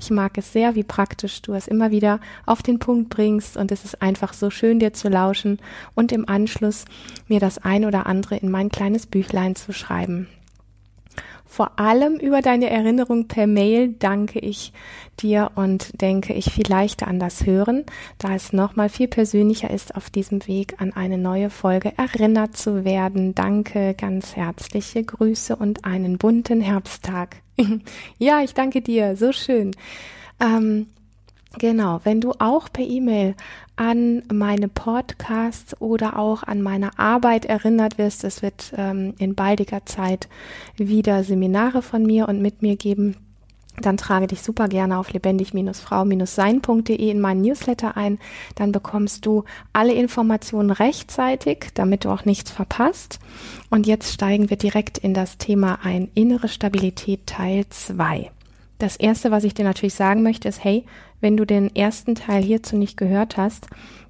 [0.00, 3.72] Ich mag es sehr, wie praktisch du es immer wieder auf den Punkt bringst und
[3.72, 5.58] es ist einfach so schön, dir zu lauschen
[5.94, 6.84] und im Anschluss
[7.26, 10.28] mir das ein oder andere in mein kleines Büchlein zu schreiben.
[11.52, 14.72] Vor allem über deine Erinnerung per Mail danke ich
[15.20, 17.84] dir und denke ich viel leichter an das Hören,
[18.16, 22.86] da es nochmal viel persönlicher ist, auf diesem Weg an eine neue Folge erinnert zu
[22.86, 23.34] werden.
[23.34, 27.42] Danke, ganz herzliche Grüße und einen bunten Herbsttag.
[28.18, 29.72] ja, ich danke dir, so schön.
[30.40, 30.86] Ähm,
[31.58, 33.34] Genau, wenn du auch per E-Mail
[33.76, 39.86] an meine Podcasts oder auch an meine Arbeit erinnert wirst, es wird ähm, in baldiger
[39.86, 40.28] Zeit
[40.76, 43.16] wieder Seminare von mir und mit mir geben,
[43.80, 48.18] dann trage dich super gerne auf lebendig-frau-sein.de in meinen Newsletter ein.
[48.54, 53.18] Dann bekommst du alle Informationen rechtzeitig, damit du auch nichts verpasst.
[53.70, 56.10] Und jetzt steigen wir direkt in das Thema ein.
[56.14, 58.30] Innere Stabilität Teil 2.
[58.78, 60.84] Das erste, was ich dir natürlich sagen möchte, ist, hey,
[61.22, 63.68] wenn du den ersten Teil hierzu nicht gehört hast,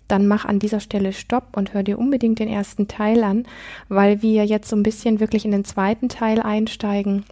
[0.08, 3.44] dann mach an dieser Stelle Stopp und hör dir unbedingt den ersten Teil an,
[3.88, 7.24] weil wir jetzt so ein bisschen wirklich in den zweiten Teil einsteigen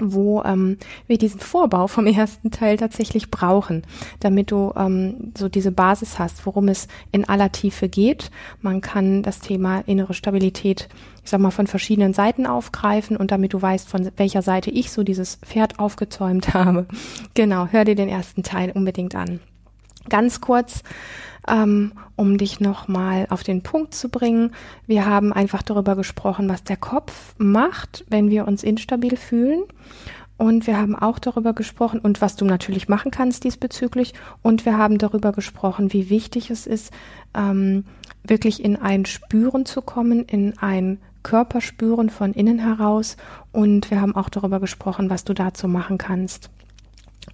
[0.00, 3.82] wo ähm, wir diesen Vorbau vom ersten Teil tatsächlich brauchen,
[4.20, 8.30] damit du ähm, so diese Basis hast, worum es in aller Tiefe geht.
[8.60, 10.88] Man kann das Thema innere Stabilität,
[11.24, 14.90] ich sag mal, von verschiedenen Seiten aufgreifen und damit du weißt, von welcher Seite ich
[14.90, 16.86] so dieses Pferd aufgezäumt habe.
[17.34, 19.40] Genau, hör dir den ersten Teil unbedingt an.
[20.08, 20.82] Ganz kurz
[21.48, 24.52] ähm, um dich nochmal auf den Punkt zu bringen.
[24.86, 29.62] Wir haben einfach darüber gesprochen, was der Kopf macht, wenn wir uns instabil fühlen.
[30.36, 34.14] Und wir haben auch darüber gesprochen und was du natürlich machen kannst diesbezüglich.
[34.40, 36.94] Und wir haben darüber gesprochen, wie wichtig es ist,
[37.34, 37.84] ähm,
[38.22, 43.18] wirklich in ein Spüren zu kommen, in ein Körperspüren von innen heraus.
[43.52, 46.48] Und wir haben auch darüber gesprochen, was du dazu machen kannst.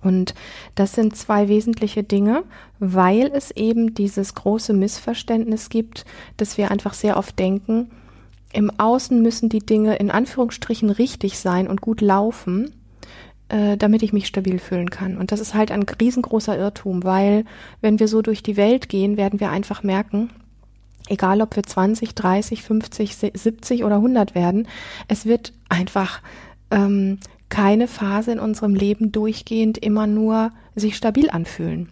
[0.02, 0.34] Und
[0.74, 2.44] das sind zwei wesentliche Dinge,
[2.78, 6.04] weil es eben dieses große Missverständnis gibt,
[6.36, 7.90] dass wir einfach sehr oft denken,
[8.52, 12.72] im Außen müssen die Dinge in Anführungsstrichen richtig sein und gut laufen,
[13.48, 15.18] äh, damit ich mich stabil fühlen kann.
[15.18, 17.44] Und das ist halt ein riesengroßer Irrtum, weil
[17.80, 20.30] wenn wir so durch die Welt gehen, werden wir einfach merken,
[21.08, 24.68] egal ob wir 20, 30, 50, 70 oder 100 werden,
[25.08, 26.22] es wird einfach
[26.70, 31.88] ähm, keine Phase in unserem Leben durchgehend immer nur sich stabil anfühlen.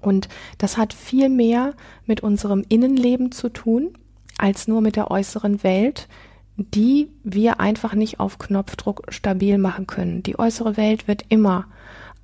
[0.00, 0.28] Und
[0.58, 1.74] das hat viel mehr
[2.06, 3.94] mit unserem Innenleben zu tun,
[4.36, 6.08] als nur mit der äußeren Welt,
[6.56, 10.22] die wir einfach nicht auf Knopfdruck stabil machen können.
[10.22, 11.66] Die äußere Welt wird immer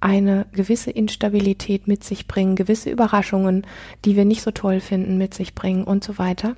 [0.04, 3.66] eine gewisse Instabilität mit sich bringen, gewisse Überraschungen,
[4.04, 6.56] die wir nicht so toll finden, mit sich bringen und so weiter.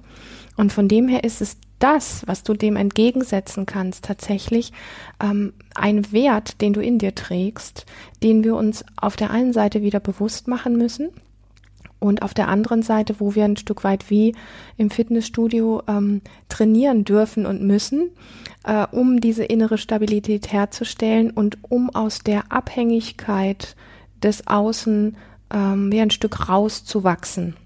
[0.57, 4.73] Und von dem her ist es das, was du dem entgegensetzen kannst, tatsächlich
[5.23, 7.87] ähm, ein Wert, den du in dir trägst,
[8.21, 11.11] den wir uns auf der einen Seite wieder bewusst machen müssen
[12.07, 14.35] und auf der anderen Seite, wo wir ein Stück weit wie
[14.77, 18.11] im Fitnessstudio ähm, trainieren dürfen und müssen,
[18.65, 23.77] äh, um diese innere Stabilität herzustellen und um aus der Abhängigkeit
[24.23, 25.17] des Außen
[25.53, 27.57] ähm, wie ein Stück rauszuwachsen.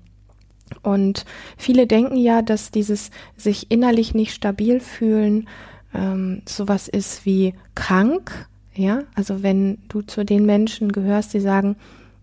[0.83, 1.25] Und
[1.57, 5.49] viele denken ja, dass dieses sich innerlich nicht stabil fühlen
[5.95, 8.49] ähm, sowas ist wie krank.
[8.75, 11.77] Ja, also wenn du zu den Menschen gehörst, die sagen,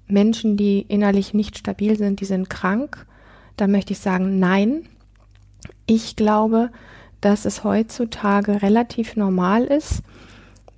[0.07, 3.05] Menschen, die innerlich nicht stabil sind, die sind krank,
[3.55, 4.87] dann möchte ich sagen, nein.
[5.85, 6.69] Ich glaube,
[7.21, 10.03] dass es heutzutage relativ normal ist,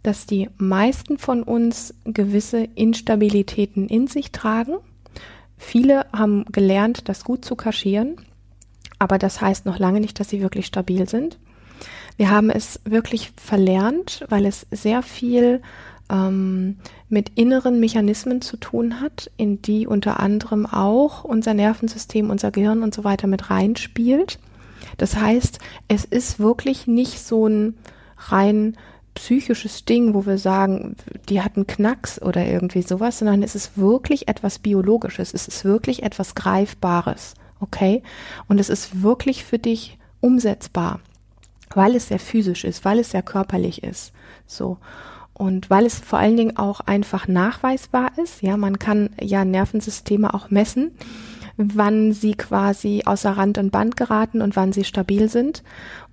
[0.04, 4.78] dass die meisten von uns gewisse Instabilitäten in sich tragen
[5.60, 8.16] Viele haben gelernt, das gut zu kaschieren,
[8.98, 11.38] aber das heißt noch lange nicht, dass sie wirklich stabil sind.
[12.16, 15.62] Wir haben es wirklich verlernt, weil es sehr viel
[16.10, 16.78] ähm,
[17.08, 22.84] mit inneren Mechanismen zu tun hat, in die unter anderem auch unser Nervensystem, unser Gehirn
[22.84, 24.40] und so weiter mit reinspielt.
[24.98, 27.76] Das heißt, es ist wirklich nicht so ein
[28.18, 28.76] rein
[29.16, 30.96] psychisches Ding, wo wir sagen,
[31.28, 36.04] die hatten Knacks oder irgendwie sowas, sondern es ist wirklich etwas Biologisches, es ist wirklich
[36.04, 38.02] etwas Greifbares, okay?
[38.48, 41.02] Und es ist wirklich für dich umsetzbar,
[41.74, 44.14] weil es sehr physisch ist, weil es sehr körperlich ist,
[44.48, 44.78] so.
[45.40, 50.36] Und weil es vor allen Dingen auch einfach nachweisbar ist, ja, man kann ja Nervensysteme
[50.36, 50.92] auch messen
[51.62, 55.62] wann sie quasi außer Rand und Band geraten und wann sie stabil sind.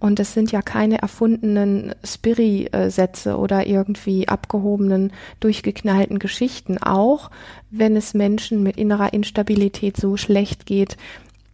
[0.00, 6.78] Und es sind ja keine erfundenen Spiri-Sätze oder irgendwie abgehobenen, durchgeknallten Geschichten.
[6.78, 7.30] Auch
[7.70, 10.96] wenn es Menschen mit innerer Instabilität so schlecht geht,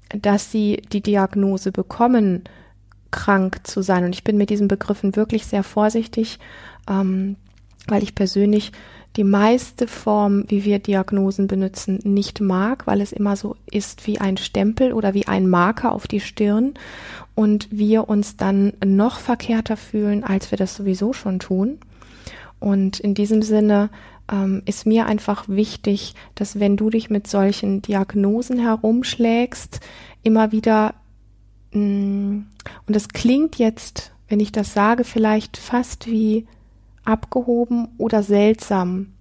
[0.09, 2.45] dass sie die Diagnose bekommen,
[3.11, 4.05] krank zu sein.
[4.05, 6.39] Und ich bin mit diesen Begriffen wirklich sehr vorsichtig,
[6.89, 7.37] ähm,
[7.87, 8.73] weil ich persönlich
[9.17, 14.19] die meiste Form, wie wir Diagnosen benutzen, nicht mag, weil es immer so ist wie
[14.19, 16.75] ein Stempel oder wie ein Marker auf die Stirn
[17.35, 21.79] und wir uns dann noch verkehrter fühlen, als wir das sowieso schon tun.
[22.59, 23.91] Und in diesem Sinne
[24.31, 29.81] ähm, ist mir einfach wichtig, dass wenn du dich mit solchen Diagnosen herumschlägst,
[30.23, 30.95] immer wieder,
[31.73, 32.47] mh, mm,
[32.87, 36.47] und es klingt jetzt, wenn ich das sage, vielleicht fast wie
[37.05, 39.15] abgehoben oder seltsam.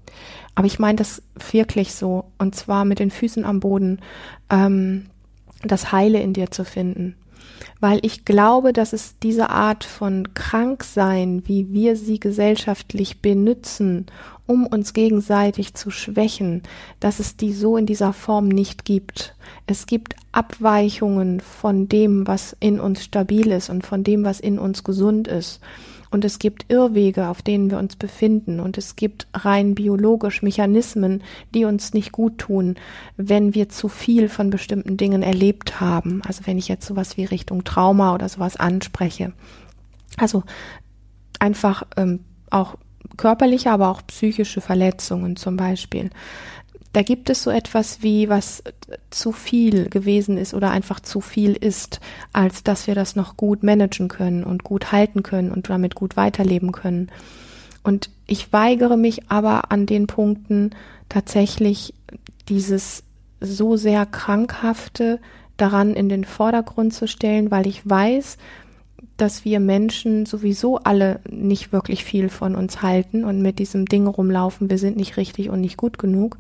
[0.55, 3.99] Aber ich meine das wirklich so, und zwar mit den Füßen am Boden,
[4.49, 5.07] ähm,
[5.63, 7.15] das Heile in dir zu finden.
[7.79, 14.05] Weil ich glaube, dass es diese Art von Kranksein, wie wir sie gesellschaftlich benutzen,
[14.45, 16.61] um uns gegenseitig zu schwächen,
[16.99, 19.35] dass es die so in dieser Form nicht gibt.
[19.65, 24.59] Es gibt Abweichungen von dem, was in uns stabil ist und von dem, was in
[24.59, 25.59] uns gesund ist.
[26.11, 28.59] Und es gibt Irrwege, auf denen wir uns befinden.
[28.59, 31.23] Und es gibt rein biologisch Mechanismen,
[31.53, 32.75] die uns nicht gut tun,
[33.15, 36.21] wenn wir zu viel von bestimmten Dingen erlebt haben.
[36.27, 39.31] Also wenn ich jetzt sowas wie Richtung Trauma oder sowas anspreche.
[40.17, 40.43] Also
[41.39, 42.75] einfach ähm, auch
[43.15, 46.09] körperliche, aber auch psychische Verletzungen zum Beispiel
[46.93, 48.63] da gibt es so etwas wie, was
[49.09, 52.01] zu viel gewesen ist oder einfach zu viel ist,
[52.33, 56.17] als dass wir das noch gut managen können und gut halten können und damit gut
[56.17, 57.09] weiterleben können.
[57.83, 60.71] Und ich weigere mich aber an den Punkten
[61.07, 61.93] tatsächlich
[62.49, 63.03] dieses
[63.39, 65.19] so sehr krankhafte
[65.57, 68.37] daran in den Vordergrund zu stellen, weil ich weiß,
[69.21, 74.07] dass wir Menschen sowieso alle nicht wirklich viel von uns halten und mit diesem Ding
[74.07, 76.37] rumlaufen, wir sind nicht richtig und nicht gut genug.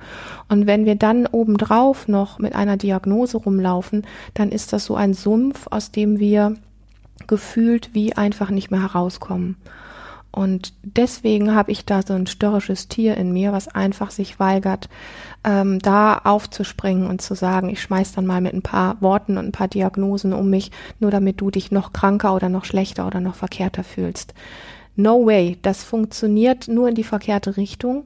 [0.49, 5.13] Und wenn wir dann obendrauf noch mit einer Diagnose rumlaufen, dann ist das so ein
[5.13, 6.55] Sumpf, aus dem wir
[7.27, 9.57] gefühlt wie einfach nicht mehr herauskommen.
[10.31, 14.87] Und deswegen habe ich da so ein störrisches Tier in mir, was einfach sich weigert,
[15.43, 19.47] ähm, da aufzuspringen und zu sagen, ich schmeiß dann mal mit ein paar Worten und
[19.47, 23.19] ein paar Diagnosen um mich, nur damit du dich noch kranker oder noch schlechter oder
[23.19, 24.33] noch verkehrter fühlst.
[24.95, 28.05] No way, das funktioniert nur in die verkehrte Richtung.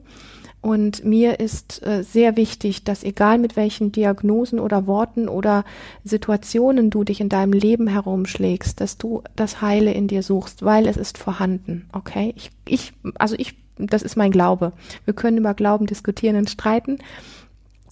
[0.66, 5.64] Und mir ist äh, sehr wichtig, dass egal mit welchen Diagnosen oder Worten oder
[6.02, 10.88] Situationen du dich in deinem Leben herumschlägst, dass du das Heile in dir suchst, weil
[10.88, 11.88] es ist vorhanden.
[11.92, 12.32] Okay?
[12.36, 14.72] Ich, ich, also ich, das ist mein Glaube.
[15.04, 16.98] Wir können über Glauben diskutieren und streiten.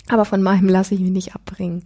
[0.08, 1.84] Aber von meinem lasse ich mich nicht abbringen.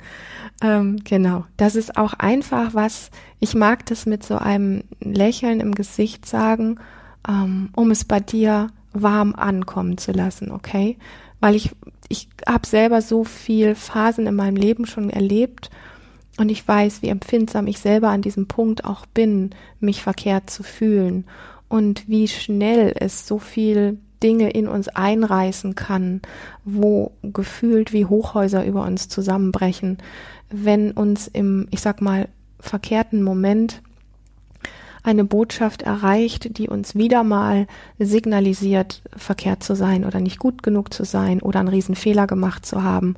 [0.62, 1.44] Ähm, genau.
[1.58, 3.10] Das ist auch einfach was,
[3.40, 6.80] ich mag das mit so einem Lächeln im Gesicht sagen,
[7.28, 10.96] ähm, um es bei dir warm ankommen zu lassen, okay?
[11.40, 11.70] Weil ich,
[12.08, 15.70] ich habe selber so viel Phasen in meinem Leben schon erlebt
[16.38, 20.62] und ich weiß, wie empfindsam ich selber an diesem Punkt auch bin, mich verkehrt zu
[20.62, 21.24] fühlen
[21.68, 26.22] und wie schnell es so viel Dinge in uns einreißen kann,
[26.64, 29.98] wo gefühlt wie Hochhäuser über uns zusammenbrechen,
[30.50, 32.28] wenn uns im, ich sag mal,
[32.60, 33.82] verkehrten Moment
[35.08, 37.66] eine Botschaft erreicht, die uns wieder mal
[37.98, 42.82] signalisiert, verkehrt zu sein oder nicht gut genug zu sein oder einen Riesenfehler gemacht zu
[42.82, 43.14] haben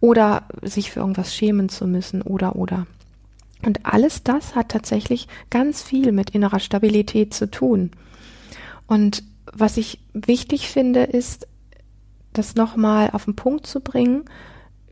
[0.00, 2.88] oder sich für irgendwas schämen zu müssen oder oder.
[3.64, 7.92] Und alles das hat tatsächlich ganz viel mit innerer Stabilität zu tun.
[8.88, 11.46] Und was ich wichtig finde, ist,
[12.32, 14.24] das nochmal auf den Punkt zu bringen.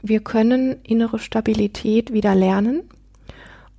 [0.01, 2.83] Wir können innere Stabilität wieder lernen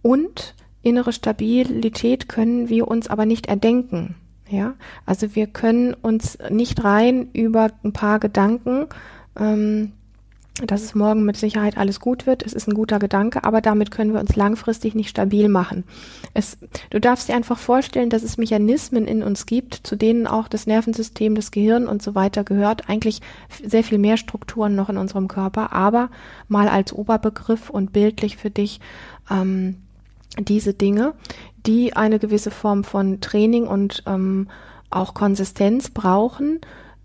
[0.02, 0.54] und
[0.88, 4.16] innere Stabilität können wir uns aber nicht erdenken.
[4.50, 4.76] Ja,
[5.06, 8.88] also wir können uns nicht rein über ein paar Gedanken,
[9.38, 9.92] ähm,
[10.66, 12.44] dass es morgen mit Sicherheit alles gut wird.
[12.44, 15.84] Es ist ein guter Gedanke, aber damit können wir uns langfristig nicht stabil machen.
[16.34, 16.58] Es,
[16.90, 20.66] du darfst dir einfach vorstellen, dass es Mechanismen in uns gibt, zu denen auch das
[20.66, 22.90] Nervensystem, das Gehirn und so weiter gehört.
[22.90, 23.22] Eigentlich
[23.64, 26.10] sehr viel mehr Strukturen noch in unserem Körper, aber
[26.48, 28.80] mal als Oberbegriff und bildlich für dich.
[29.30, 29.76] Ähm,
[30.40, 31.14] diese Dinge,
[31.66, 34.48] die eine gewisse Form von Training und ähm,
[34.90, 36.62] auch Konsistenz brauchen,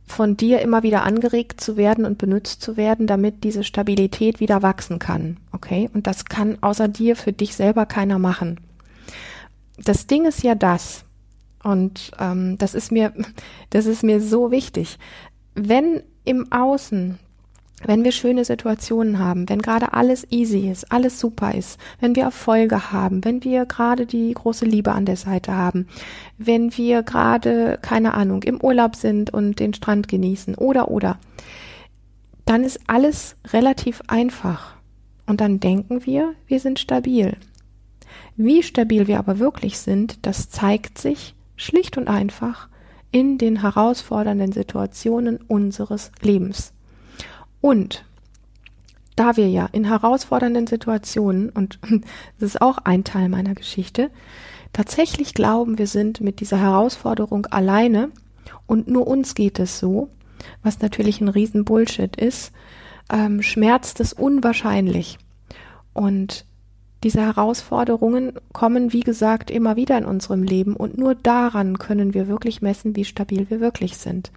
[0.06, 4.62] von dir immer wieder angeregt zu werden und benutzt zu werden, damit diese Stabilität wieder
[4.62, 5.38] wachsen kann.
[5.52, 5.88] Okay?
[5.94, 8.60] Und das kann außer dir für dich selber keiner machen.
[9.78, 11.04] Das Ding ist ja das,
[11.62, 13.12] und ähm, das ist mir,
[13.70, 14.98] das ist mir so wichtig.
[15.54, 17.18] Wenn im Außen
[17.84, 22.24] wenn wir schöne Situationen haben, wenn gerade alles easy ist, alles super ist, wenn wir
[22.24, 25.86] Erfolge haben, wenn wir gerade die große Liebe an der Seite haben,
[26.38, 31.18] wenn wir gerade, keine Ahnung, im Urlaub sind und den Strand genießen oder oder,
[32.44, 34.76] dann ist alles relativ einfach.
[35.26, 37.36] Und dann denken wir, wir sind stabil.
[38.36, 42.68] Wie stabil wir aber wirklich sind, das zeigt sich schlicht und einfach
[43.12, 46.72] in den herausfordernden Situationen unseres Lebens.
[47.62, 48.04] Und
[49.16, 51.78] da wir ja in herausfordernden Situationen, und
[52.38, 54.10] das ist auch ein Teil meiner Geschichte,
[54.74, 58.10] tatsächlich glauben, wir sind mit dieser Herausforderung alleine
[58.66, 60.10] und nur uns geht es so,
[60.62, 62.52] was natürlich ein Riesenbullshit ist,
[63.10, 65.18] ähm, schmerzt es unwahrscheinlich.
[65.92, 66.46] Und
[67.02, 72.28] diese Herausforderungen kommen, wie gesagt, immer wieder in unserem Leben und nur daran können wir
[72.28, 74.30] wirklich messen, wie stabil wir wirklich sind.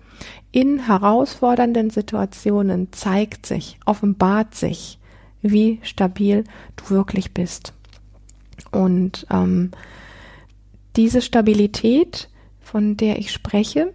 [0.51, 4.99] In herausfordernden Situationen zeigt sich, offenbart sich,
[5.41, 6.43] wie stabil
[6.75, 7.73] du wirklich bist.
[8.71, 9.71] Und ähm,
[10.95, 12.29] diese Stabilität,
[12.61, 13.93] von der ich spreche,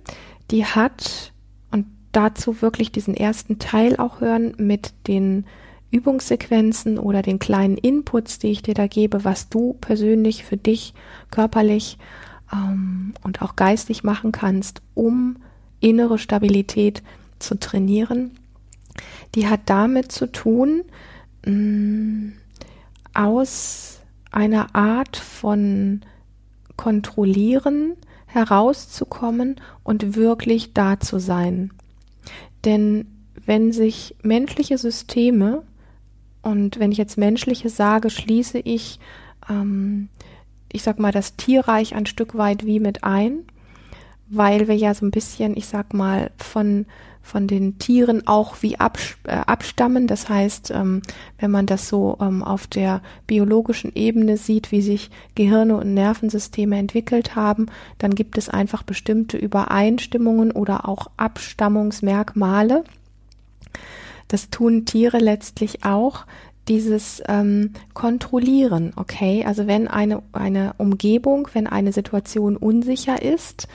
[0.51, 1.33] die hat,
[1.71, 5.45] und dazu wirklich diesen ersten Teil auch hören mit den
[5.91, 10.95] Übungssequenzen oder den kleinen Inputs, die ich dir da gebe, was du persönlich für dich
[11.31, 11.99] körperlich
[12.53, 15.37] ähm, und auch geistig machen kannst, um
[15.81, 17.03] innere Stabilität
[17.39, 18.33] zu trainieren,
[19.35, 20.83] die hat damit zu tun,
[21.45, 22.33] mh, mm,
[23.15, 26.03] aus einer Art von
[26.77, 31.73] Kontrollieren herauszukommen und wirklich da zu sein.
[32.65, 33.07] Denn
[33.45, 35.63] wenn sich menschliche Systeme
[36.43, 38.99] und wenn ich jetzt menschliche sage, schließe ich,
[39.49, 40.09] ähm,
[40.73, 43.45] ich sag mal, das Tierreich ein Stück weit wie mit ein,
[44.29, 46.87] weil wir ja so ein bisschen, ich sag mal, von
[47.23, 50.07] von den Tieren auch wie äh, abstammen.
[50.07, 51.03] Das heißt, ähm,
[51.39, 56.77] wenn man das so ähm, auf der biologischen Ebene sieht, wie sich Gehirne und Nervensysteme
[56.79, 57.67] entwickelt haben,
[57.99, 62.85] dann gibt es einfach bestimmte Übereinstimmungen oder auch Abstammungsmerkmale.
[64.31, 66.25] Das tun Tiere letztlich auch,
[66.69, 69.45] dieses ähm, Kontrollieren, okay?
[69.45, 73.67] Also wenn eine, eine Umgebung, wenn eine Situation unsicher ist,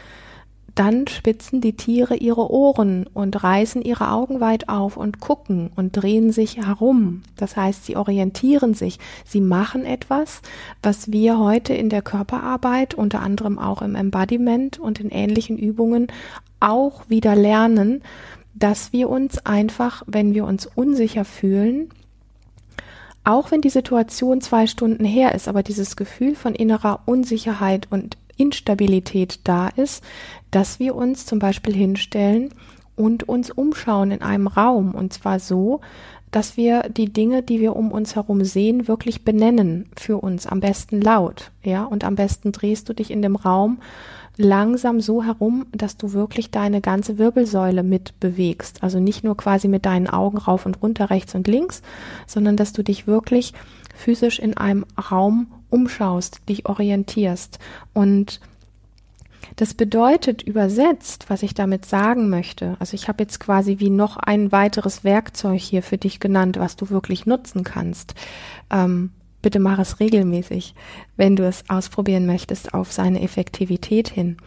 [0.75, 5.91] dann spitzen die Tiere ihre Ohren und reißen ihre Augen weit auf und gucken und
[5.91, 7.23] drehen sich herum.
[7.37, 10.41] Das heißt, sie orientieren sich, sie machen etwas,
[10.83, 16.07] was wir heute in der Körperarbeit, unter anderem auch im Embodiment und in ähnlichen Übungen
[16.59, 18.01] auch wieder lernen,
[18.55, 21.89] dass wir uns einfach, wenn wir uns unsicher fühlen,
[23.23, 28.17] auch wenn die Situation zwei Stunden her ist, aber dieses Gefühl von innerer Unsicherheit und
[28.37, 30.03] Instabilität da ist,
[30.51, 32.53] dass wir uns zum Beispiel hinstellen
[32.95, 35.81] und uns umschauen in einem Raum und zwar so,
[36.31, 40.59] dass wir die Dinge, die wir um uns herum sehen, wirklich benennen für uns, am
[40.59, 43.79] besten laut, ja, und am besten drehst du dich in dem Raum
[44.37, 48.83] langsam so herum, dass du wirklich deine ganze Wirbelsäule mit bewegst.
[48.83, 51.81] Also nicht nur quasi mit deinen Augen rauf und runter, rechts und links,
[52.27, 53.53] sondern dass du dich wirklich
[53.95, 57.59] physisch in einem Raum umschaust, dich orientierst.
[57.93, 58.41] Und
[59.55, 62.75] das bedeutet übersetzt, was ich damit sagen möchte.
[62.79, 66.75] Also ich habe jetzt quasi wie noch ein weiteres Werkzeug hier für dich genannt, was
[66.75, 68.15] du wirklich nutzen kannst.
[68.69, 69.11] Ähm,
[69.41, 70.75] bitte mach es regelmäßig,
[71.17, 74.37] wenn du es ausprobieren möchtest auf seine Effektivität hin.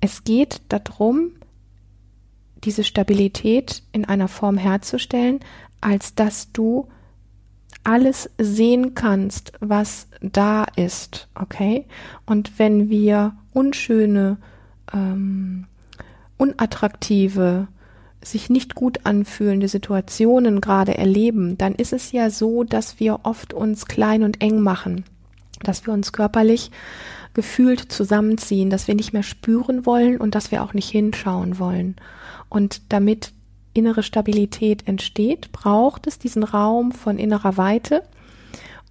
[0.00, 1.32] Es geht darum,
[2.64, 5.40] diese Stabilität in einer Form herzustellen,
[5.80, 6.88] als dass du
[7.84, 11.86] alles sehen kannst, was da ist, okay?
[12.26, 14.36] Und wenn wir unschöne,
[14.92, 15.66] ähm,
[16.36, 17.68] unattraktive,
[18.22, 23.54] sich nicht gut anfühlende Situationen gerade erleben, dann ist es ja so, dass wir oft
[23.54, 25.04] uns klein und eng machen,
[25.62, 26.70] dass wir uns körperlich
[27.32, 31.96] gefühlt zusammenziehen, dass wir nicht mehr spüren wollen und dass wir auch nicht hinschauen wollen.
[32.48, 33.32] Und damit
[33.72, 38.02] innere Stabilität entsteht, braucht es diesen Raum von innerer Weite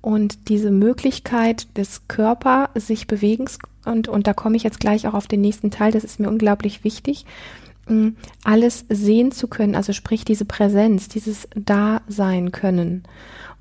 [0.02, 5.14] und diese Möglichkeit des Körper sich Bewegens und, und da komme ich jetzt gleich auch
[5.14, 7.26] auf den nächsten Teil, das ist mir unglaublich wichtig,
[8.44, 13.04] alles sehen zu können, also sprich diese Präsenz, dieses Dasein können.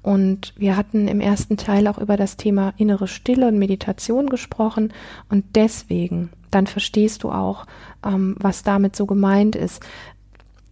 [0.03, 4.93] Und wir hatten im ersten Teil auch über das Thema innere Stille und Meditation gesprochen.
[5.29, 7.67] Und deswegen, dann verstehst du auch,
[8.05, 9.85] ähm, was damit so gemeint ist.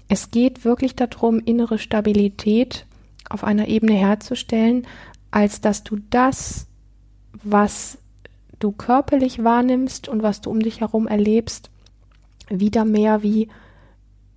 [0.09, 2.87] Es geht wirklich darum, innere Stabilität
[3.29, 4.87] auf einer Ebene herzustellen,
[5.31, 6.67] als dass du das,
[7.43, 7.99] was
[8.59, 11.71] du körperlich wahrnimmst und was du um dich herum erlebst,
[12.49, 13.49] wieder mehr wie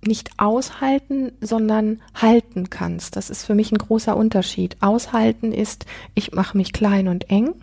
[0.02, 3.16] nicht aushalten, sondern halten kannst.
[3.16, 4.76] Das ist für mich ein großer Unterschied.
[4.80, 7.54] Aushalten ist, ich mache mich klein und eng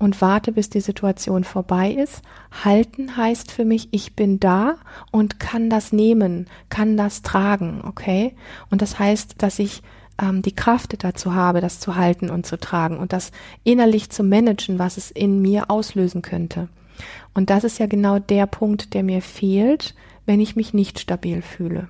[0.00, 2.22] und warte, bis die Situation vorbei ist.
[2.64, 4.76] Halten heißt für mich, ich bin da
[5.12, 8.34] und kann das nehmen, kann das tragen, okay?
[8.70, 9.82] Und das heißt, dass ich
[10.20, 13.30] ähm, die Kraft dazu habe, das zu halten und zu tragen und das
[13.62, 16.68] innerlich zu managen, was es in mir auslösen könnte.
[17.34, 21.42] Und das ist ja genau der Punkt, der mir fehlt, wenn ich mich nicht stabil
[21.42, 21.88] fühle.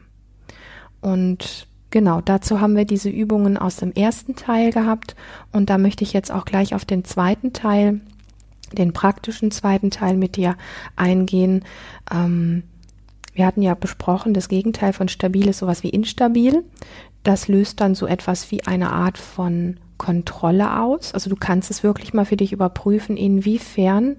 [1.00, 5.16] Und genau, dazu haben wir diese Übungen aus dem ersten Teil gehabt
[5.52, 8.00] und da möchte ich jetzt auch gleich auf den zweiten Teil,
[8.72, 10.56] den praktischen zweiten Teil mit dir
[10.96, 11.64] eingehen.
[12.12, 12.62] Ähm,
[13.34, 16.64] wir hatten ja besprochen, das Gegenteil von stabil ist sowas wie instabil.
[17.22, 21.12] Das löst dann so etwas wie eine Art von Kontrolle aus.
[21.12, 24.16] Also du kannst es wirklich mal für dich überprüfen, inwiefern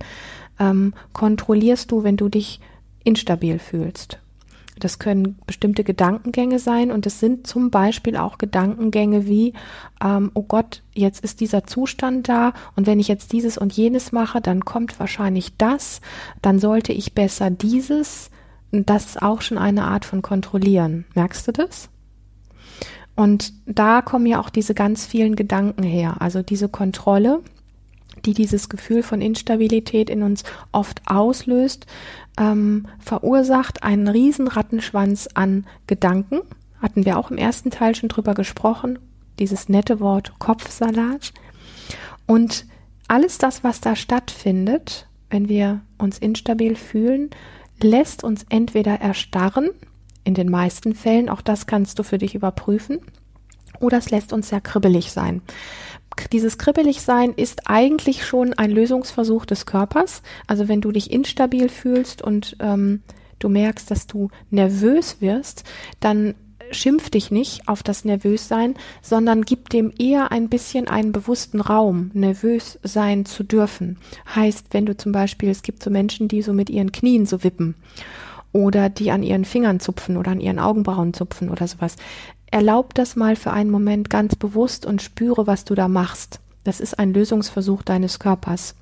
[0.60, 2.60] ähm, kontrollierst du, wenn du dich
[3.04, 4.20] instabil fühlst.
[4.82, 9.54] Das können bestimmte Gedankengänge sein und es sind zum Beispiel auch Gedankengänge wie,
[10.04, 14.12] ähm, oh Gott, jetzt ist dieser Zustand da und wenn ich jetzt dieses und jenes
[14.12, 16.02] mache, dann kommt wahrscheinlich das,
[16.42, 18.32] dann sollte ich besser dieses.
[18.72, 21.06] Das ist auch schon eine Art von Kontrollieren.
[21.14, 21.90] Merkst du das?
[23.16, 27.42] Und da kommen ja auch diese ganz vielen Gedanken her, also diese Kontrolle,
[28.26, 31.86] die dieses Gefühl von Instabilität in uns oft auslöst,
[32.40, 36.42] ähm, verursacht einen riesen Rattenschwanz an Gedanken.
[36.82, 39.00] Hatten wir auch im ersten Teil schon drüber gesprochen,
[39.40, 41.34] dieses nette Wort Kopfsalat.
[42.26, 42.66] Und
[43.08, 47.30] alles das, was da stattfindet, wenn wir uns instabil fühlen,
[47.82, 49.70] lässt uns entweder erstarren,
[50.24, 53.00] in den meisten Fällen, auch das kannst du für dich überprüfen,
[53.80, 55.42] oder es lässt uns sehr kribbelig sein
[56.32, 60.22] dieses Kribbeligsein ist eigentlich schon ein Lösungsversuch des Körpers.
[60.48, 63.02] Also wenn du dich instabil fühlst und ähm,
[63.40, 65.64] du merkst, dass du nervös wirst,
[66.00, 66.36] dann
[66.72, 72.12] schimpf dich nicht auf das Nervössein, sondern gib dem eher ein bisschen einen bewussten Raum,
[72.14, 73.98] nervös sein zu dürfen.
[74.34, 77.44] Heißt, wenn du zum Beispiel, es gibt so Menschen, die so mit ihren Knien so
[77.44, 77.76] wippen
[78.54, 81.96] oder die an ihren Fingern zupfen oder an ihren Augenbrauen zupfen oder sowas
[82.52, 86.40] erlaub das mal für einen Moment ganz bewusst und spüre, was du da machst.
[86.64, 88.76] Das ist ein Lösungsversuch deines Körpers.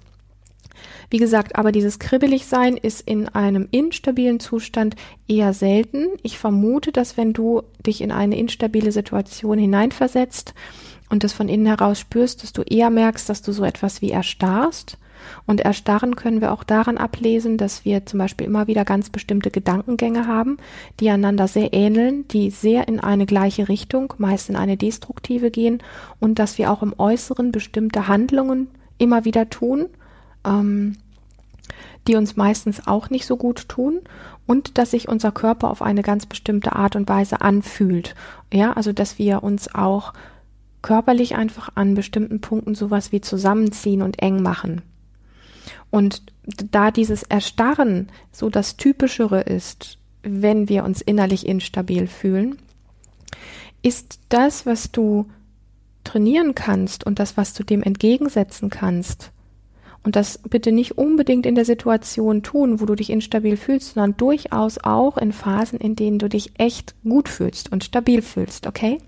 [1.09, 4.95] Wie gesagt, aber dieses Kribbeligsein ist in einem instabilen Zustand
[5.27, 6.07] eher selten.
[6.23, 10.53] Ich vermute, dass wenn du dich in eine instabile Situation hineinversetzt
[11.09, 14.11] und das von innen heraus spürst, dass du eher merkst, dass du so etwas wie
[14.11, 14.97] erstarrst
[15.45, 19.51] und Erstarren können wir auch daran ablesen, dass wir zum Beispiel immer wieder ganz bestimmte
[19.51, 20.57] Gedankengänge haben,
[20.99, 25.81] die einander sehr ähneln, die sehr in eine gleiche Richtung, meist in eine destruktive gehen
[26.19, 29.87] und dass wir auch im Äußeren bestimmte Handlungen immer wieder tun,
[30.45, 30.97] ähm,
[32.07, 34.01] die uns meistens auch nicht so gut tun
[34.47, 38.15] und dass sich unser Körper auf eine ganz bestimmte Art und Weise anfühlt.
[38.51, 40.13] Ja, also dass wir uns auch
[40.81, 44.81] körperlich einfach an bestimmten Punkten sowas wie zusammenziehen und eng machen.
[45.91, 52.57] Und da dieses Erstarren so das Typischere ist, wenn wir uns innerlich instabil fühlen,
[53.81, 55.29] ist das, was du
[56.03, 59.31] trainieren kannst und das, was du dem entgegensetzen kannst,
[60.03, 64.17] und das bitte nicht unbedingt in der Situation tun, wo du dich instabil fühlst, sondern
[64.17, 68.99] durchaus auch in Phasen, in denen du dich echt gut fühlst und stabil fühlst, okay?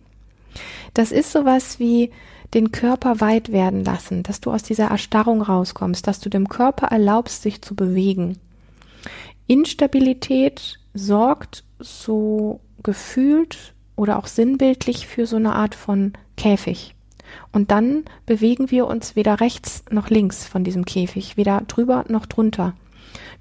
[0.94, 2.12] Das ist sowas wie
[2.54, 6.88] den Körper weit werden lassen, dass du aus dieser Erstarrung rauskommst, dass du dem Körper
[6.88, 8.38] erlaubst, sich zu bewegen.
[9.48, 16.96] Instabilität sorgt so gefühlt oder auch sinnbildlich für so eine Art von Käfig.
[17.52, 22.26] Und dann bewegen wir uns weder rechts noch links von diesem Käfig, weder drüber noch
[22.26, 22.74] drunter.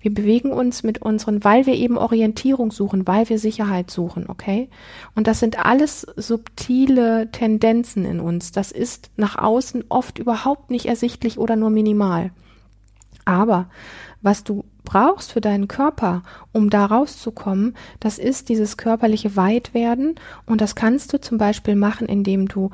[0.01, 4.71] Wir bewegen uns mit unseren, weil wir eben Orientierung suchen, weil wir Sicherheit suchen, okay?
[5.15, 8.51] Und das sind alles subtile Tendenzen in uns.
[8.51, 12.31] Das ist nach außen oft überhaupt nicht ersichtlich oder nur minimal.
[13.27, 13.69] Aber
[14.23, 20.15] was du brauchst für deinen Körper, um da rauszukommen, das ist dieses körperliche Weitwerden
[20.47, 22.71] und das kannst du zum Beispiel machen, indem du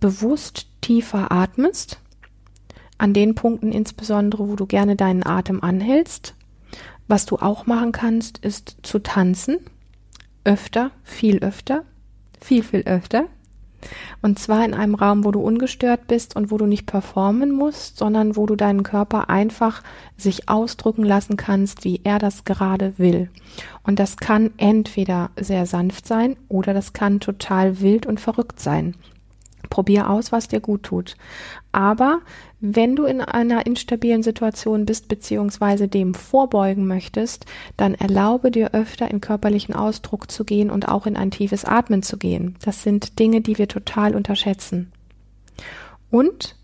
[0.00, 2.00] bewusst tiefer atmest,
[2.98, 6.35] an den Punkten insbesondere, wo du gerne deinen Atem anhältst
[7.08, 9.58] was du auch machen kannst, ist zu tanzen.
[10.44, 11.84] Öfter, viel öfter,
[12.40, 13.26] viel, viel öfter.
[14.22, 17.98] Und zwar in einem Raum, wo du ungestört bist und wo du nicht performen musst,
[17.98, 19.82] sondern wo du deinen Körper einfach
[20.16, 23.28] sich ausdrücken lassen kannst, wie er das gerade will.
[23.82, 28.96] Und das kann entweder sehr sanft sein oder das kann total wild und verrückt sein.
[29.76, 31.16] Probier aus, was dir gut tut.
[31.70, 32.20] Aber
[32.60, 37.44] wenn du in einer instabilen Situation bist, beziehungsweise dem vorbeugen möchtest,
[37.76, 42.02] dann erlaube dir öfter in körperlichen Ausdruck zu gehen und auch in ein tiefes Atmen
[42.02, 42.56] zu gehen.
[42.64, 44.92] Das sind Dinge, die wir total unterschätzen.
[46.10, 46.56] Und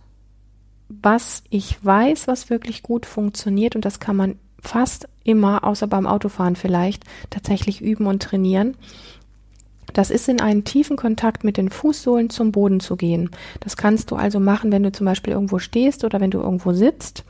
[0.88, 6.06] was ich weiß, was wirklich gut funktioniert, und das kann man fast immer, außer beim
[6.06, 8.74] Autofahren vielleicht, tatsächlich üben und trainieren,
[9.92, 13.30] das ist in einen tiefen Kontakt mit den Fußsohlen zum Boden zu gehen.
[13.60, 16.72] Das kannst du also machen, wenn du zum Beispiel irgendwo stehst oder wenn du irgendwo
[16.72, 17.24] sitzt,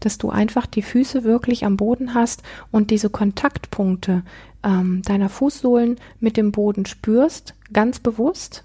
[0.00, 4.22] dass du einfach die Füße wirklich am Boden hast und diese Kontaktpunkte
[4.64, 8.64] ähm, deiner Fußsohlen mit dem Boden spürst, ganz bewusst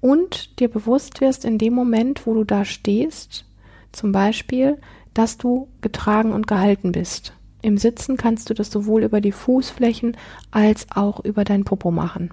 [0.00, 3.44] und dir bewusst wirst in dem Moment, wo du da stehst,
[3.92, 4.78] zum Beispiel,
[5.14, 7.32] dass du getragen und gehalten bist.
[7.62, 10.16] Im Sitzen kannst du das sowohl über die Fußflächen
[10.50, 12.30] als auch über dein Popo machen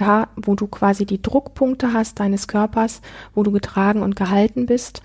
[0.00, 3.02] da, wo du quasi die Druckpunkte hast deines Körpers,
[3.34, 5.02] wo du getragen und gehalten bist.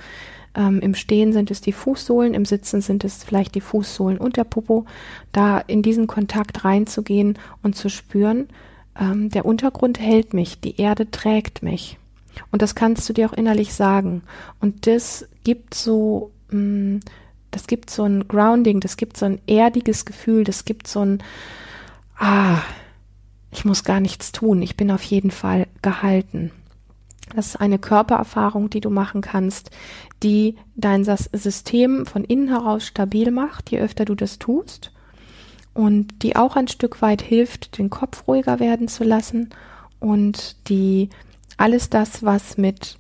[0.56, 4.38] Ähm, Im Stehen sind es die Fußsohlen, im Sitzen sind es vielleicht die Fußsohlen und
[4.38, 4.86] der Popo.
[5.32, 8.48] Da in diesen Kontakt reinzugehen und zu spüren,
[9.00, 11.98] ähm, der Untergrund hält mich, die Erde trägt mich.
[12.52, 14.24] Und das kannst du dir auch innerlich sagen.
[14.60, 17.00] Und das gibt so, mh, mm,
[17.52, 21.24] das gibt so ein Grounding, das gibt so ein erdiges Gefühl, das gibt so ein,
[22.18, 22.58] ah,
[23.54, 26.52] ich muss gar nichts tun, ich bin auf jeden Fall gehalten.
[27.36, 29.70] Das ist eine Körpererfahrung, die du machen kannst,
[30.24, 34.92] die dein System von innen heraus stabil macht, je öfter du das tust
[35.74, 39.50] und die auch ein Stück weit hilft, den Kopf ruhiger werden zu lassen
[40.00, 41.10] und die
[41.58, 42.98] alles das, was mit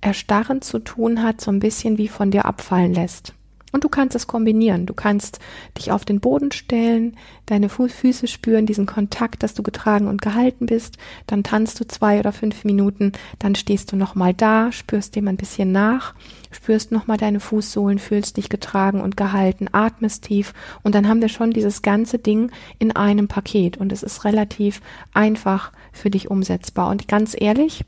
[0.00, 3.34] Erstarren zu tun hat, so ein bisschen wie von dir abfallen lässt.
[3.72, 4.86] Und du kannst es kombinieren.
[4.86, 5.40] Du kannst
[5.76, 10.66] dich auf den Boden stellen, deine Füße spüren, diesen Kontakt, dass du getragen und gehalten
[10.66, 10.96] bist.
[11.26, 13.12] Dann tanzt du zwei oder fünf Minuten.
[13.38, 16.14] Dann stehst du nochmal da, spürst dem ein bisschen nach,
[16.50, 20.54] spürst nochmal deine Fußsohlen, fühlst dich getragen und gehalten, atmest tief.
[20.82, 23.76] Und dann haben wir schon dieses ganze Ding in einem Paket.
[23.76, 24.80] Und es ist relativ
[25.12, 26.88] einfach für dich umsetzbar.
[26.88, 27.84] Und ganz ehrlich,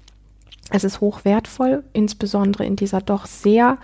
[0.70, 3.78] es ist hoch wertvoll, insbesondere in dieser doch sehr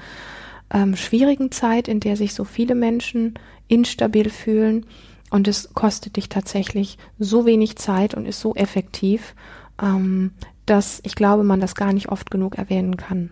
[0.70, 4.86] ähm, schwierigen Zeit, in der sich so viele Menschen instabil fühlen.
[5.30, 9.34] Und es kostet dich tatsächlich so wenig Zeit und ist so effektiv,
[9.82, 10.32] ähm,
[10.66, 13.30] dass ich glaube, man das gar nicht oft genug erwähnen kann.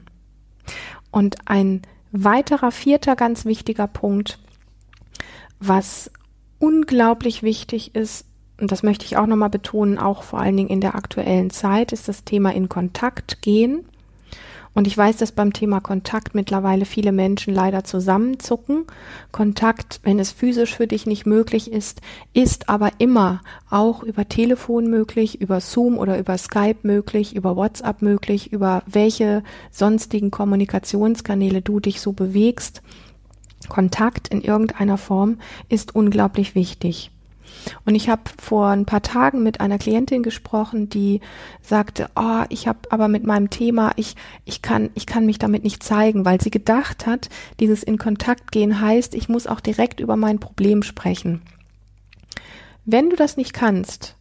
[1.10, 4.38] Und ein weiterer vierter ganz wichtiger Punkt,
[5.60, 6.10] was
[6.58, 8.26] unglaublich wichtig ist,
[8.60, 11.92] und das möchte ich auch nochmal betonen, auch vor allen Dingen in der aktuellen Zeit,
[11.92, 13.84] ist das Thema in Kontakt gehen.
[14.74, 18.86] Und ich weiß, dass beim Thema Kontakt mittlerweile viele Menschen leider zusammenzucken.
[19.30, 22.00] Kontakt, wenn es physisch für dich nicht möglich ist,
[22.32, 28.02] ist aber immer auch über Telefon möglich, über Zoom oder über Skype möglich, über WhatsApp
[28.02, 32.82] möglich, über welche sonstigen Kommunikationskanäle du dich so bewegst.
[33.68, 37.12] Kontakt in irgendeiner Form ist unglaublich wichtig.
[37.84, 41.20] Und ich habe vor ein paar Tagen mit einer Klientin gesprochen, die
[41.62, 45.64] sagte, oh, ich habe aber mit meinem Thema, ich, ich kann, ich kann mich damit
[45.64, 47.28] nicht zeigen, weil sie gedacht hat,
[47.60, 51.42] dieses in Kontakt gehen heißt, ich muss auch direkt über mein Problem sprechen.
[52.84, 54.16] Wenn du das nicht kannst,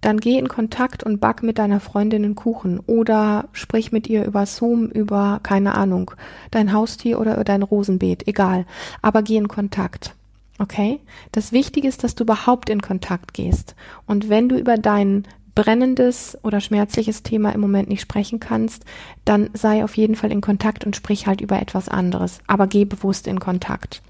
[0.00, 4.24] dann geh in Kontakt und back mit deiner Freundin einen Kuchen oder sprich mit ihr
[4.24, 6.12] über Zoom, über, keine Ahnung,
[6.50, 8.66] dein Haustier oder dein Rosenbeet, egal.
[9.02, 10.14] Aber geh in Kontakt.
[10.58, 11.00] Okay?
[11.32, 13.74] Das Wichtige ist, dass du überhaupt in Kontakt gehst.
[14.06, 18.84] Und wenn du über dein brennendes oder schmerzliches Thema im Moment nicht sprechen kannst,
[19.24, 22.38] dann sei auf jeden Fall in Kontakt und sprich halt über etwas anderes.
[22.46, 24.02] Aber geh bewusst in Kontakt.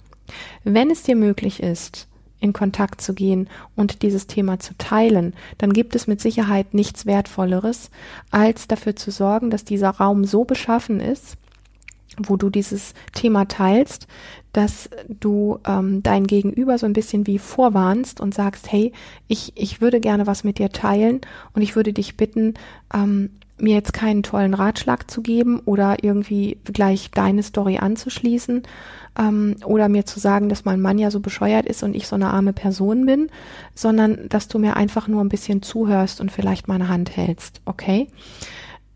[0.65, 2.07] Wenn es dir möglich ist,
[2.41, 7.07] in Kontakt zu gehen und dieses Thema zu teilen, dann gibt es mit Sicherheit nichts
[7.07, 7.91] Wertvolleres,
[8.31, 11.37] als dafür zu sorgen, dass dieser Raum so beschaffen ist,
[12.17, 14.07] wo du dieses Thema teilst,
[14.53, 18.93] dass du ähm, dein Gegenüber so ein bisschen wie vorwarnst und sagst, hey,
[19.29, 21.21] ich, ich würde gerne was mit dir teilen
[21.53, 22.55] und ich würde dich bitten,
[22.95, 28.63] ähm, mir jetzt keinen tollen Ratschlag zu geben oder irgendwie gleich deine Story anzuschließen
[29.19, 32.15] ähm, oder mir zu sagen, dass mein Mann ja so bescheuert ist und ich so
[32.15, 33.31] eine arme Person bin,
[33.75, 38.09] sondern dass du mir einfach nur ein bisschen zuhörst und vielleicht meine Hand hältst, okay?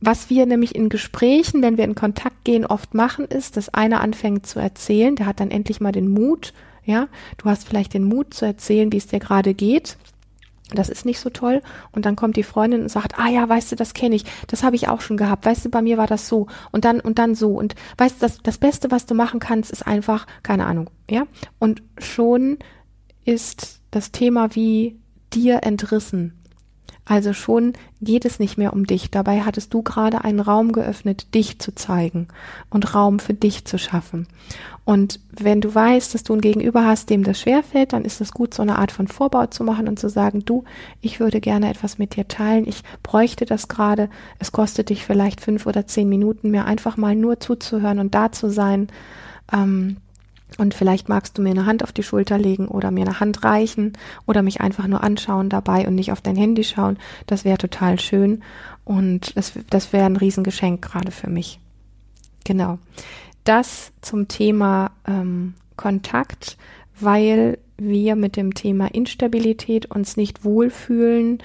[0.05, 4.01] Was wir nämlich in Gesprächen, wenn wir in Kontakt gehen, oft machen, ist, dass einer
[4.01, 6.53] anfängt zu erzählen, der hat dann endlich mal den Mut,
[6.85, 7.07] ja,
[7.39, 9.97] du hast vielleicht den Mut zu erzählen, wie es dir gerade geht.
[10.75, 11.63] das ist nicht so toll.
[11.93, 14.65] Und dann kommt die Freundin und sagt, ah ja, weißt du, das kenne ich, das
[14.65, 15.47] habe ich auch schon gehabt.
[15.47, 17.51] Weißt du, bei mir war das so und dann und dann so.
[17.51, 21.29] Und weißt du, das, das Beste, was du machen kannst, ist einfach, keine Ahnung, ja.
[21.61, 22.59] Und schon
[23.25, 24.99] ist das Thema wie
[25.33, 26.42] dir entrissen.
[27.05, 29.11] Also schon geht es nicht mehr um dich.
[29.11, 32.29] Dabei hattest du gerade einen Raum geöffnet, dich zu zeigen
[32.71, 34.29] und Raum für dich zu schaffen.
[34.85, 38.33] Und wenn du weißt, dass du ein Gegenüber hast, dem das schwerfällt, dann ist es
[38.33, 40.65] gut, so eine Art von Vorbau zu machen und zu sagen, du,
[41.01, 42.67] ich würde gerne etwas mit dir teilen.
[42.69, 44.09] Ich bräuchte das gerade.
[44.39, 48.31] Es kostet dich vielleicht fünf oder zehn Minuten, mir einfach mal nur zuzuhören und da
[48.31, 48.89] zu sein.
[49.53, 49.97] Ähm,
[50.59, 53.45] und vielleicht magst du mir eine Hand auf die Schulter legen oder mir eine Hand
[53.45, 53.93] reichen
[54.27, 56.99] oder mich einfach nur anschauen dabei und nicht auf dein Handy schauen.
[57.27, 58.43] Das wäre total schön
[58.85, 61.59] und das, das wäre ein Riesengeschenk gerade für mich.
[62.45, 62.79] Genau.
[63.45, 66.57] Das zum Thema ähm, Kontakt,
[66.99, 71.39] weil wir mit dem Thema Instabilität uns nicht wohlfühlen,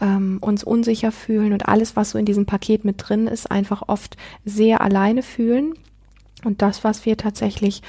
[0.00, 3.82] ähm, uns unsicher fühlen und alles, was so in diesem Paket mit drin ist, einfach
[3.88, 5.74] oft sehr alleine fühlen.
[6.44, 7.82] Und das, was wir tatsächlich,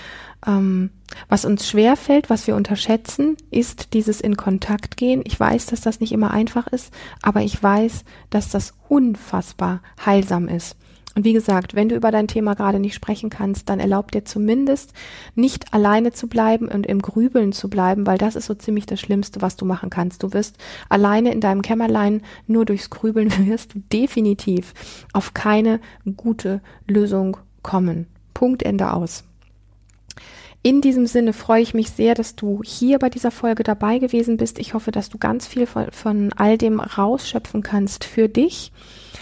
[0.46, 0.92] ähm,
[1.30, 5.22] was uns schwerfällt, was wir unterschätzen, ist dieses in Kontakt gehen.
[5.26, 10.48] Ich weiß, dass das nicht immer einfach ist, aber ich weiß, dass das unfassbar heilsam
[10.48, 10.76] ist.
[11.14, 14.24] Und wie gesagt, wenn du über dein Thema gerade nicht sprechen kannst, dann erlaub dir
[14.24, 14.94] zumindest
[15.36, 19.02] nicht alleine zu bleiben und im Grübeln zu bleiben, weil das ist so ziemlich das
[19.02, 20.24] Schlimmste, was du machen kannst.
[20.24, 20.56] Du wirst
[20.88, 24.74] alleine in deinem Kämmerlein nur durchs Grübeln wirst du definitiv
[25.12, 25.82] auf keine
[26.16, 28.08] gute Lösung kommen.
[28.34, 29.24] Punkt Ende aus.
[30.64, 34.38] In diesem Sinne freue ich mich sehr, dass du hier bei dieser Folge dabei gewesen
[34.38, 34.60] bist.
[34.60, 38.72] Ich hoffe, dass du ganz viel von, von all dem rausschöpfen kannst für dich.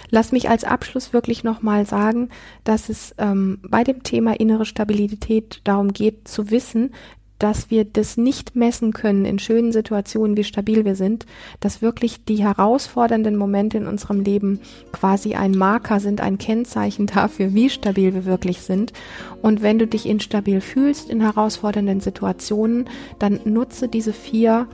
[0.09, 2.27] Lass mich als Abschluss wirklich nochmal sagen,
[2.65, 6.93] dass es ähm, bei dem Thema innere Stabilität darum geht zu wissen,
[7.39, 11.25] dass wir das nicht messen können in schönen Situationen, wie stabil wir sind,
[11.61, 14.59] dass wirklich die herausfordernden Momente in unserem Leben
[14.91, 18.93] quasi ein Marker sind, ein Kennzeichen dafür, wie stabil wir wirklich sind.
[19.41, 24.67] Und wenn du dich instabil fühlst in herausfordernden Situationen, dann nutze diese vier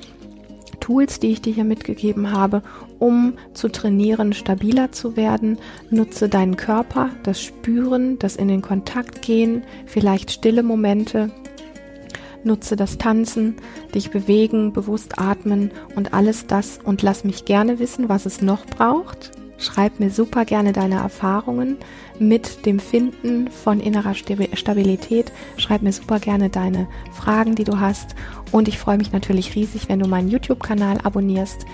[0.79, 2.61] Tools, die ich dir hier mitgegeben habe,
[2.99, 5.57] um zu trainieren, stabiler zu werden.
[5.89, 11.31] Nutze deinen Körper, das Spüren, das in den Kontakt gehen, vielleicht stille Momente,
[12.45, 13.55] nutze das Tanzen,
[13.93, 18.65] dich bewegen, bewusst atmen und alles das und lass mich gerne wissen, was es noch
[18.65, 19.31] braucht.
[19.57, 21.77] Schreib mir super gerne deine Erfahrungen
[22.19, 25.31] mit dem Finden von innerer Stabilität.
[25.57, 28.15] Schreib mir super gerne deine Fragen, die du hast.
[28.51, 31.65] Und ich freue mich natürlich riesig, wenn du meinen YouTube-Kanal abonnierst.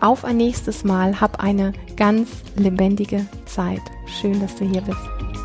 [0.00, 1.20] Auf ein nächstes Mal.
[1.20, 3.82] Hab eine ganz lebendige Zeit.
[4.06, 5.43] Schön, dass du hier bist.